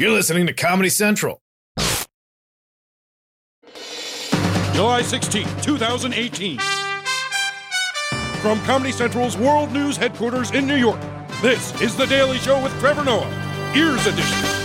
[0.00, 1.42] You're listening to Comedy Central.
[4.72, 6.60] July 16, 2018.
[8.40, 11.00] From Comedy Central's World News headquarters in New York,
[11.42, 14.57] this is The Daily Show with Trevor Noah, Ears Edition.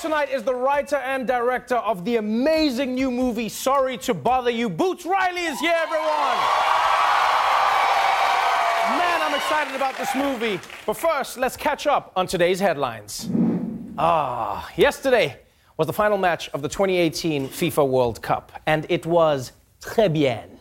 [0.00, 4.70] Tonight, is the writer and director of the amazing new movie Sorry to Bother You.
[4.70, 6.08] Boots Riley is here, everyone.
[8.96, 10.58] Man, I'm excited about this movie.
[10.86, 13.28] But first, let's catch up on today's headlines.
[13.98, 15.38] Ah, yesterday
[15.76, 20.59] was the final match of the 2018 FIFA World Cup, and it was très bien.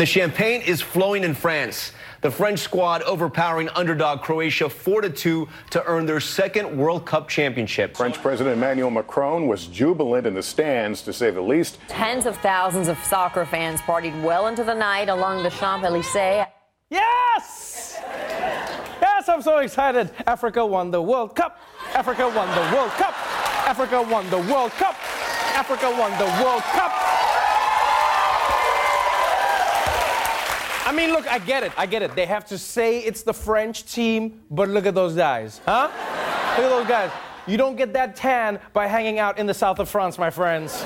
[0.00, 1.92] The champagne is flowing in France.
[2.22, 7.94] The French squad overpowering underdog Croatia 4 2 to earn their second World Cup championship.
[7.98, 11.76] French President Emmanuel Macron was jubilant in the stands, to say the least.
[11.88, 16.46] Tens of thousands of soccer fans partied well into the night along the Champs Elysees.
[16.88, 18.00] Yes!
[19.02, 20.10] Yes, I'm so excited.
[20.26, 21.60] Africa won the World Cup.
[21.92, 23.14] Africa won the World Cup.
[23.68, 24.96] Africa won the World Cup.
[25.54, 27.09] Africa won the World Cup.
[30.90, 31.70] I mean, look, I get it.
[31.76, 32.16] I get it.
[32.16, 35.88] They have to say it's the French team, but look at those guys, huh?
[36.56, 37.12] Look at those guys.
[37.46, 40.84] You don't get that tan by hanging out in the south of France, my friends.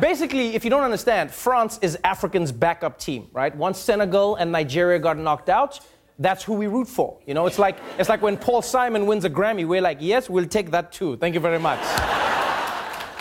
[0.00, 3.54] Basically, if you don't understand, France is African's backup team, right?
[3.54, 5.78] Once Senegal and Nigeria got knocked out,
[6.18, 7.16] that's who we root for.
[7.24, 10.28] You know, it's like it's like when Paul Simon wins a Grammy, we're like, yes,
[10.28, 11.18] we'll take that too.
[11.18, 11.78] Thank you very much.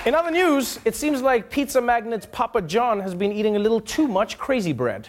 [0.07, 3.79] In other news, it seems like pizza magnate Papa John has been eating a little
[3.79, 5.07] too much crazy bread.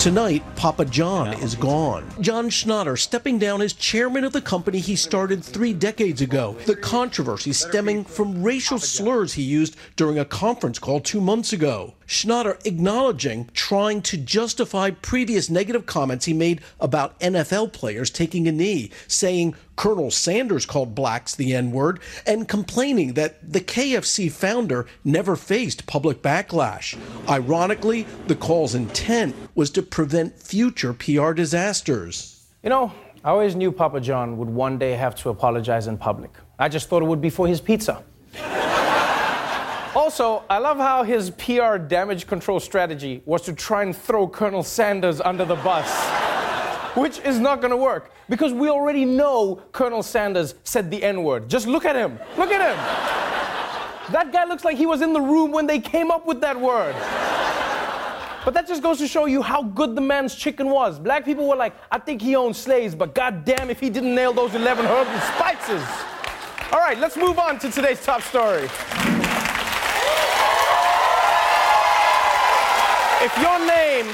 [0.00, 2.08] Tonight, Papa John is gone.
[2.22, 6.56] John Schnatter stepping down as chairman of the company he started three decades ago.
[6.64, 11.92] The controversy stemming from racial slurs he used during a conference call two months ago.
[12.10, 18.52] Schnatter acknowledging trying to justify previous negative comments he made about NFL players taking a
[18.52, 24.86] knee, saying Colonel Sanders called blacks the N word, and complaining that the KFC founder
[25.04, 26.98] never faced public backlash.
[27.28, 32.44] Ironically, the call's intent was to prevent future PR disasters.
[32.64, 32.92] You know,
[33.22, 36.32] I always knew Papa John would one day have to apologize in public.
[36.58, 38.02] I just thought it would be for his pizza.
[39.94, 44.62] Also, I love how his PR damage control strategy was to try and throw Colonel
[44.62, 45.88] Sanders under the bus.
[46.96, 51.48] Which is not gonna work because we already know Colonel Sanders said the N word.
[51.48, 52.18] Just look at him.
[52.36, 54.12] Look at him.
[54.12, 56.60] That guy looks like he was in the room when they came up with that
[56.60, 56.94] word.
[58.44, 60.98] But that just goes to show you how good the man's chicken was.
[60.98, 64.32] Black people were like, I think he owns slaves, but goddamn if he didn't nail
[64.32, 65.86] those 11 herbs and spices.
[66.72, 68.68] All right, let's move on to today's top story.
[73.22, 74.06] If your name,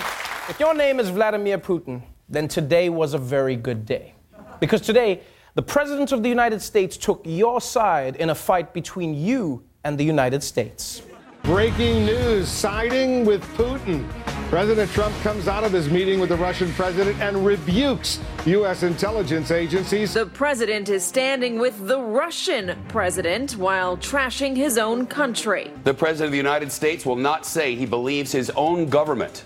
[0.49, 4.15] if your name is Vladimir Putin, then today was a very good day.
[4.59, 5.21] Because today,
[5.55, 9.97] the President of the United States took your side in a fight between you and
[9.97, 11.03] the United States.
[11.45, 14.05] Breaking news siding with Putin.
[14.51, 18.85] President Trump comes out of his meeting with the Russian president and rebukes U.S.
[18.85, 20.15] intelligence agencies.
[20.15, 25.73] The president is standing with the Russian president while trashing his own country.
[25.83, 29.43] The President of the United States will not say he believes his own government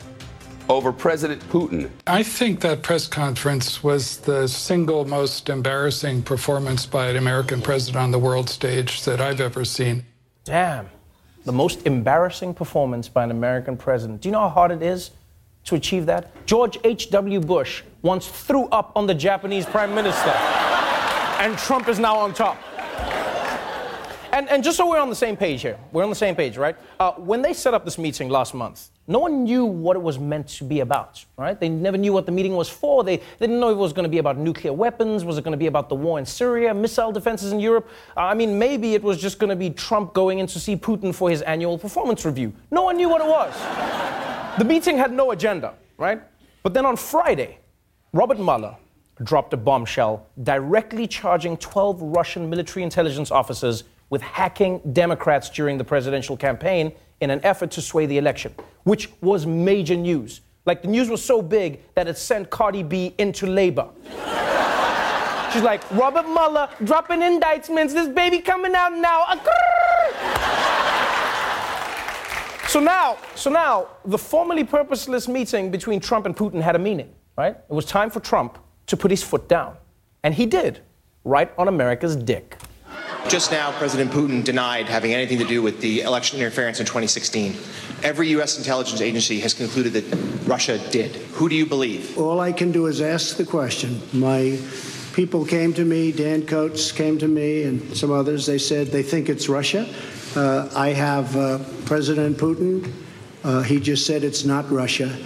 [0.69, 1.89] over President Putin.
[2.07, 8.03] I think that press conference was the single most embarrassing performance by an American president
[8.03, 10.05] on the world stage that I've ever seen.
[10.45, 10.91] Damn.
[11.45, 14.21] The most embarrassing performance by an American president.
[14.21, 15.11] Do you know how hard it is
[15.65, 16.47] to achieve that?
[16.47, 17.41] George H.W.
[17.41, 20.31] Bush once threw up on the Japanese prime minister,
[21.41, 22.59] and Trump is now on top.
[24.41, 26.57] And, and just so we're on the same page here, we're on the same page,
[26.57, 26.75] right?
[26.99, 30.19] Uh, when they set up this meeting last month, no one knew what it was
[30.19, 31.61] meant to be about, right?
[31.61, 33.05] They never knew what the meeting was for.
[33.05, 35.27] They, they didn't know if it was going to be about nuclear weapons.
[35.27, 37.87] Was it going to be about the war in Syria, missile defenses in Europe?
[38.17, 40.75] Uh, I mean, maybe it was just going to be Trump going in to see
[40.75, 42.51] Putin for his annual performance review.
[42.71, 43.53] No one knew what it was.
[44.59, 46.23] the meeting had no agenda, right?
[46.63, 47.59] But then on Friday,
[48.15, 48.75] Robert Mueller
[49.23, 55.85] dropped a bombshell directly charging 12 Russian military intelligence officers with hacking Democrats during the
[55.85, 60.41] presidential campaign in an effort to sway the election, which was major news.
[60.67, 63.89] Like the news was so big that it sent Cardi B into labor.
[65.53, 67.93] She's like, Robert Mueller dropping indictments.
[67.93, 69.25] This baby coming out now.
[72.69, 77.13] So now, so now, the formerly purposeless meeting between Trump and Putin had a meaning,
[77.37, 77.57] right?
[77.57, 79.77] It was time for Trump to put his foot down.
[80.23, 80.81] And he did,
[81.25, 82.57] right on America's dick.
[83.29, 87.57] Just now, President Putin denied having anything to do with the election interference in 2016.
[88.03, 88.59] Every U.S.
[88.59, 91.17] intelligence agency has concluded that Russia did.
[91.35, 92.19] Who do you believe?
[92.19, 94.01] All I can do is ask the question.
[94.13, 94.59] My
[95.13, 98.47] people came to me, Dan Coats came to me, and some others.
[98.47, 99.87] They said they think it's Russia.
[100.35, 102.93] Uh, I have uh, President Putin.
[103.45, 105.17] Uh, he just said it's not Russia.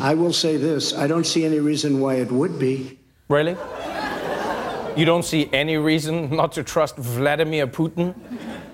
[0.00, 2.98] I will say this I don't see any reason why it would be.
[3.28, 3.56] Really?
[4.94, 8.14] You don't see any reason not to trust Vladimir Putin?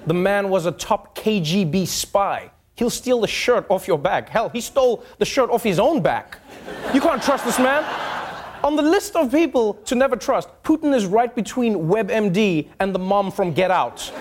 [0.06, 2.50] The man was a top KGB spy.
[2.74, 4.28] He'll steal the shirt off your back.
[4.28, 6.38] Hell, he stole the shirt off his own back.
[6.94, 7.84] You can't trust this man.
[8.64, 12.98] On the list of people to never trust, Putin is right between WebMD and the
[12.98, 14.12] mom from Get Out.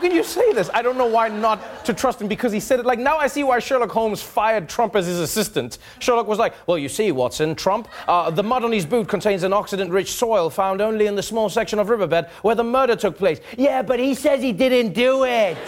[0.00, 0.70] Can you say this?
[0.72, 2.86] I don't know why not to trust him because he said it.
[2.86, 5.78] Like, now I see why Sherlock Holmes fired Trump as his assistant.
[5.98, 9.42] Sherlock was like, Well, you see, Watson, Trump, uh, the mud on his boot contains
[9.42, 12.96] an oxidant rich soil found only in the small section of riverbed where the murder
[12.96, 13.40] took place.
[13.58, 15.58] Yeah, but he says he didn't do it.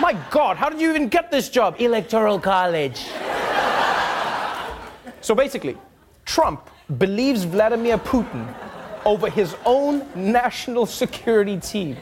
[0.00, 1.76] My God, how did you even get this job?
[1.80, 3.06] Electoral college.
[5.20, 5.78] so basically,
[6.24, 6.68] Trump
[6.98, 8.52] believes Vladimir Putin
[9.04, 11.96] over his own national security team.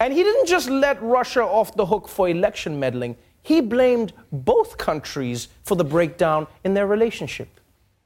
[0.00, 4.76] And he didn't just let Russia off the hook for election meddling, he blamed both
[4.76, 7.48] countries for the breakdown in their relationship.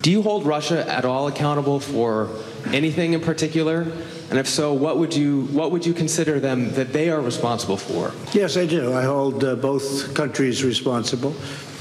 [0.03, 2.29] Do you hold Russia at all accountable for
[2.73, 3.83] anything in particular?
[4.31, 7.77] And if so, what would you what would you consider them that they are responsible
[7.77, 8.13] for?
[8.33, 8.95] Yes, I do.
[8.95, 11.35] I hold uh, both countries responsible.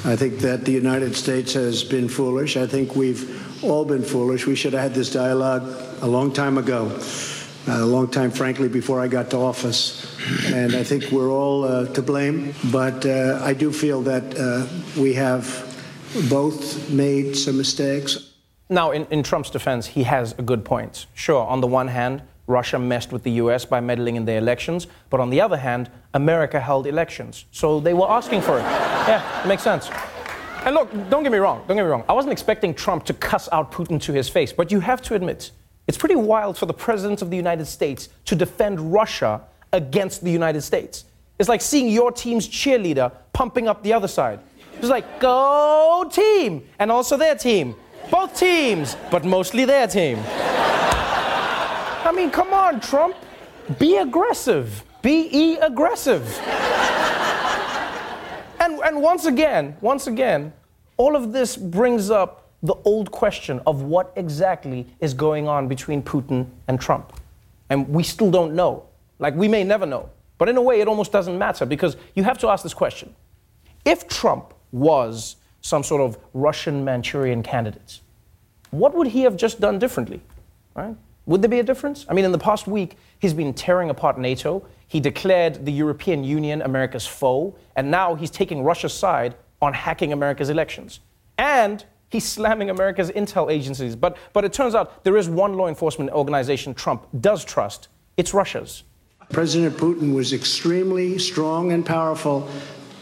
[0.05, 2.57] I think that the United States has been foolish.
[2.57, 4.47] I think we've all been foolish.
[4.47, 5.63] We should have had this dialogue
[6.01, 6.89] a long time ago
[7.67, 10.05] a long time, frankly, before I got to office.
[10.53, 12.53] And I think we're all uh, to blame.
[12.71, 14.65] But uh, I do feel that uh,
[14.99, 15.43] we have
[16.29, 18.33] both made some mistakes.
[18.69, 21.07] Now, in, in Trump's defense, he has a good point.
[21.13, 24.87] Sure, on the one hand, Russia messed with the US by meddling in their elections,
[25.09, 27.45] but on the other hand, America held elections.
[27.51, 28.63] So they were asking for it.
[28.63, 29.89] Yeah, it makes sense.
[30.65, 32.03] And look, don't get me wrong, don't get me wrong.
[32.09, 35.15] I wasn't expecting Trump to cuss out Putin to his face, but you have to
[35.15, 35.51] admit,
[35.89, 39.41] it's pretty wild for the President of the United States to defend Russia
[39.73, 41.05] against the United States.
[41.39, 44.39] It's like seeing your team's cheerleader pumping up the other side.
[44.77, 47.75] It's like, go team, and also their team.
[48.11, 50.19] Both teams, but mostly their team.
[50.27, 53.15] I mean, come on, Trump.
[53.79, 54.83] Be aggressive.
[55.01, 56.37] Be aggressive.
[58.59, 60.53] and, and once again, once again,
[60.97, 66.01] all of this brings up the old question of what exactly is going on between
[66.01, 67.13] Putin and Trump.
[67.69, 68.85] And we still don't know.
[69.19, 70.09] Like, we may never know.
[70.37, 73.13] But in a way, it almost doesn't matter because you have to ask this question.
[73.85, 77.99] If Trump was some sort of Russian Manchurian candidate,
[78.71, 80.21] what would he have just done differently?
[80.75, 80.95] Right?
[81.25, 82.05] Would there be a difference?
[82.09, 84.65] I mean, in the past week, he's been tearing apart NATO.
[84.87, 90.13] He declared the European Union America's foe, and now he's taking Russia's side on hacking
[90.13, 91.01] America's elections.
[91.37, 93.95] And He's slamming America's intel agencies.
[93.95, 97.87] But, but it turns out there is one law enforcement organization Trump does trust
[98.19, 98.83] it's Russia's.
[99.31, 102.49] President Putin was extremely strong and powerful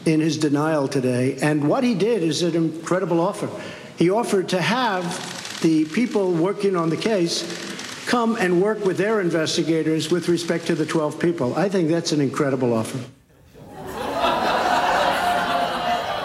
[0.06, 1.40] in his denial today.
[1.42, 3.50] And what he did is an incredible offer.
[3.98, 9.22] He offered to have the people working on the case come and work with their
[9.22, 11.56] investigators with respect to the 12 people.
[11.56, 13.00] I think that's an incredible offer.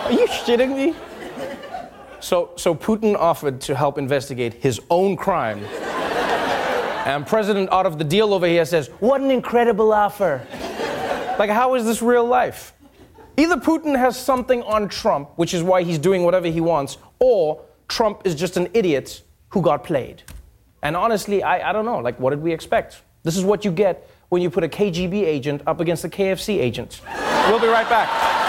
[0.04, 0.94] Are you shitting me?
[2.22, 5.58] So, so Putin offered to help investigate his own crime.
[7.04, 10.46] and President Art of the Deal over here says, What an incredible offer.
[11.38, 12.74] like, how is this real life?
[13.36, 17.60] Either Putin has something on Trump, which is why he's doing whatever he wants, or
[17.88, 20.22] Trump is just an idiot who got played.
[20.82, 21.98] And honestly, I, I don't know.
[21.98, 23.02] Like, what did we expect?
[23.24, 26.60] This is what you get when you put a KGB agent up against a KFC
[26.60, 27.00] agent.
[27.48, 28.41] We'll be right back.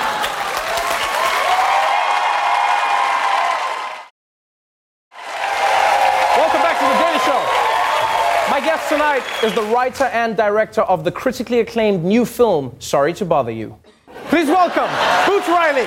[8.93, 13.51] Tonight is the writer and director of the critically acclaimed new film, Sorry to Bother
[13.51, 13.77] You.
[14.25, 14.89] Please welcome
[15.27, 15.84] Boots Riley.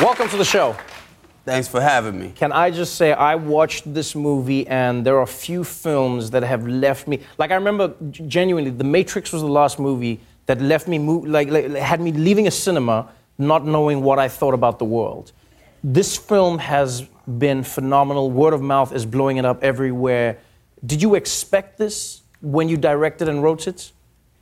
[0.00, 0.76] Welcome to the show.
[1.44, 2.32] Thanks for having me.
[2.34, 6.42] Can I just say I watched this movie and there are a few films that
[6.42, 10.88] have left me like I remember genuinely The Matrix was the last movie that left
[10.88, 14.78] me mo- like, like had me leaving a cinema not knowing what I thought about
[14.78, 15.32] the world.
[15.82, 17.02] This film has
[17.38, 18.30] been phenomenal.
[18.30, 20.38] Word of mouth is blowing it up everywhere.
[20.84, 23.92] Did you expect this when you directed and wrote it?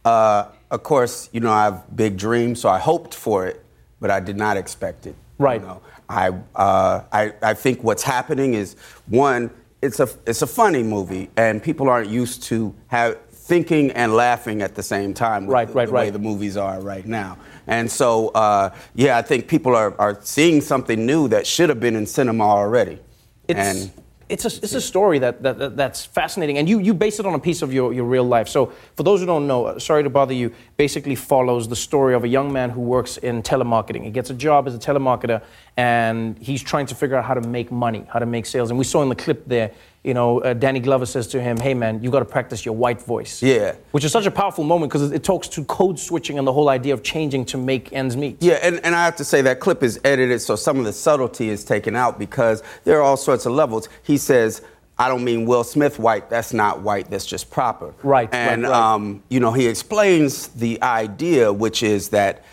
[0.05, 3.65] Uh, of course, you know, I have big dreams, so I hoped for it,
[4.01, 5.15] but I did not expect it.
[5.43, 5.61] Right.
[5.61, 10.47] You know, I, uh, I, I think what's happening is one, it's a, it's a
[10.47, 13.19] funny movie, and people aren't used to have,
[13.53, 16.13] thinking and laughing at the same time with Right, the, right, the way right.
[16.13, 17.37] the movies are right now.
[17.67, 21.81] And so, uh, yeah, I think people are, are seeing something new that should have
[21.81, 23.01] been in cinema already.
[23.49, 23.93] It's, and
[24.33, 27.27] it's, a, it's a story that, that, that- that's fascinating, and you, you base it
[27.27, 28.49] on a piece of your, your real life.
[28.49, 32.15] So, for those who don't know, uh, sorry to bother you, basically follows the story
[32.15, 34.03] of a young man who works in telemarketing.
[34.05, 35.43] He gets a job as a telemarketer,
[35.77, 38.71] and he's trying to figure out how to make money, how to make sales.
[38.71, 39.71] And we saw in the clip there,
[40.05, 42.75] you know, uh, Danny Glover says to him, "Hey, man, you got to practice your
[42.75, 43.75] white voice." Yeah.
[43.93, 46.69] Which is such a powerful moment because it, talks to code switching and the whole
[46.69, 48.39] idea of changing to make ends meet.
[48.41, 50.93] Yeah, and, and I have to say that clip is edited so some of the
[50.93, 53.89] subtlety is taken out because there are all sorts of levels.
[54.03, 54.63] He says,
[54.99, 57.95] I don't mean Will Smith white, that's not white, that's just proper.
[58.03, 58.95] Right, And, right, right.
[58.95, 62.45] Um, you know, he explains the idea, which is that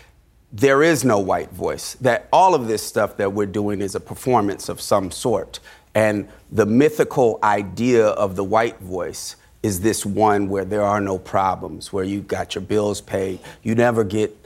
[0.52, 4.00] there is no white voice, that all of this stuff that we're doing is a
[4.00, 5.60] performance of some sort.
[5.94, 11.18] And the mythical idea of the white voice is this one where there are no
[11.18, 14.36] problems, where you got your bills paid, you never get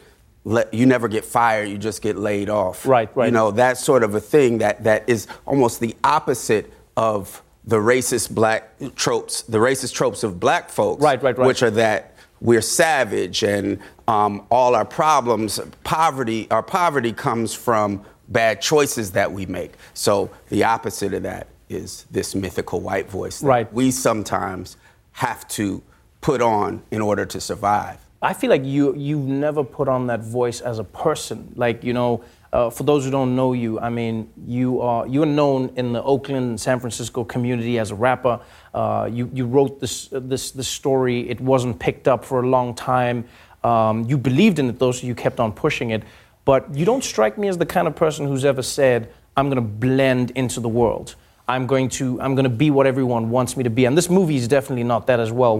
[0.44, 2.86] le- you never get fired, you just get laid off.
[2.86, 3.26] Right, right.
[3.26, 7.76] You know, that sort of a thing that, that is almost the opposite of the
[7.76, 11.02] racist black tropes, the racist tropes of black folks.
[11.02, 11.46] Right, right, right.
[11.46, 18.04] Which are that we're savage and um, all our problems, poverty, our poverty comes from
[18.28, 19.72] bad choices that we make.
[19.94, 23.72] So the opposite of that is this mythical white voice that Right.
[23.72, 24.76] we sometimes
[25.12, 25.82] have to
[26.20, 27.98] put on in order to survive.
[28.22, 31.52] I feel like you you've never put on that voice as a person.
[31.56, 32.22] Like you know,
[32.54, 35.92] uh, for those who don't know you, I mean, you are you are known in
[35.92, 38.40] the Oakland and San Francisco community as a rapper.
[38.72, 41.28] Uh, you you wrote this this this story.
[41.28, 43.26] It wasn't picked up for a long time.
[43.62, 46.02] Um, you believed in it though, so you kept on pushing it.
[46.44, 49.56] But you don't strike me as the kind of person who's ever said, "I'm going
[49.56, 51.14] to blend into the world."
[51.46, 53.84] I'm going to I'm going to be what everyone wants me to be.
[53.84, 55.58] And this movie is definitely not that as well.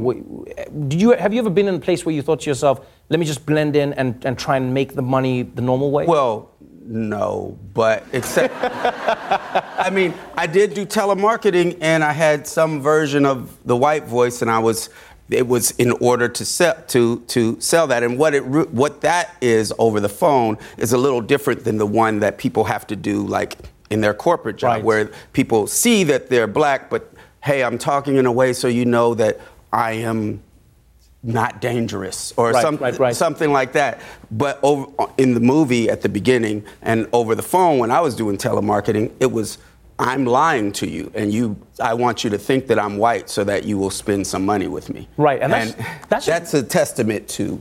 [0.88, 3.20] Did you have you ever been in a place where you thought to yourself, "Let
[3.20, 6.06] me just blend in and, and try and make the money the normal way"?
[6.06, 6.50] Well,
[6.86, 13.56] no, but except, I mean, I did do telemarketing and I had some version of
[13.64, 14.90] the white voice, and I was,
[15.30, 19.34] it was in order to sell to to sell that, and what it what that
[19.40, 22.96] is over the phone is a little different than the one that people have to
[22.96, 23.56] do like
[23.90, 24.84] in their corporate job, Right.
[24.84, 27.10] where people see that they're black, but
[27.42, 29.38] hey, I'm talking in a way so you know that
[29.72, 30.42] I am
[31.22, 34.00] not dangerous or Right, some, right, something like that.
[34.30, 38.14] But over, in the movie at the beginning and over the phone when I was
[38.14, 39.58] doing telemarketing, it was
[39.98, 41.56] I'm lying to you, and you.
[41.80, 44.66] I want you to think that I'm white so that you will spend some money
[44.66, 45.08] with me.
[45.16, 47.60] Right, and that's- that's, a testament to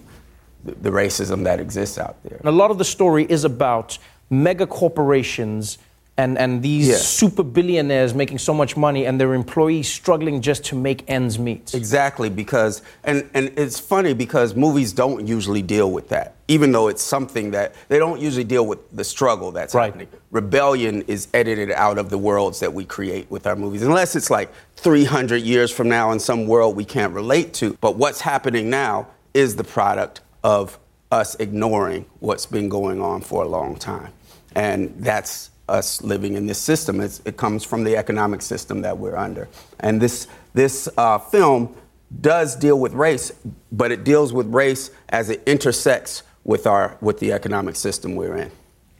[0.63, 2.37] the, the racism that exists out there.
[2.37, 3.97] And a lot of the story is about
[4.29, 5.77] mega corporations
[6.17, 6.95] and, and these Yeah.
[6.97, 11.73] super billionaires making so much money and their employees struggling just to make ends meet.
[11.73, 16.87] Exactly, because and and it's funny because movies don't usually deal with that, even though
[16.87, 20.07] it's something that they don't usually deal with the struggle that's happening.
[20.29, 24.29] Rebellion is edited out of the worlds that we create with our movies, unless it's
[24.29, 27.75] like 300 years from now in some world we can't relate to.
[27.81, 30.77] But what's happening now is the product of
[31.11, 34.11] us ignoring what's been going on for a long time,
[34.55, 37.01] and that's us living in this system.
[37.01, 39.49] It's, it comes from the economic system that we're under.
[39.79, 41.75] And this, this uh, film
[42.21, 43.31] does deal with race,
[43.71, 48.37] but it deals with race as it intersects with, our, with the economic system we're
[48.37, 48.51] in.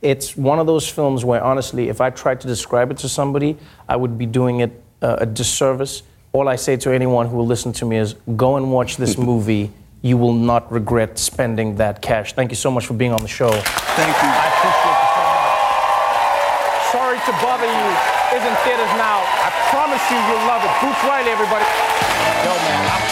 [0.02, 3.58] It's one of those films where, honestly, if I tried to describe it to somebody,
[3.88, 6.04] I would be doing it uh, a disservice.
[6.34, 9.18] All I say to anyone who will listen to me is go and watch this
[9.30, 9.72] movie.
[10.02, 12.34] You will not regret spending that cash.
[12.34, 13.52] Thank you so much for being on the show.
[13.52, 14.93] Thank you.
[17.26, 17.88] To bother you
[18.36, 19.24] is in theaters now.
[19.24, 20.72] I promise you, you'll love it.
[20.84, 21.64] Boots Riley, everybody.
[22.44, 22.90] Yo, man.
[22.90, 23.04] I'm-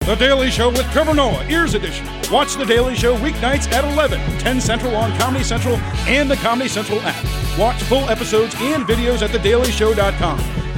[0.00, 2.06] The Daily Show with Trevor Noah, Ears Edition.
[2.32, 6.68] Watch The Daily Show weeknights at 11, 10 Central on Comedy Central and the Comedy
[6.68, 7.58] Central app.
[7.58, 10.59] Watch full episodes and videos at thedailyshow.com.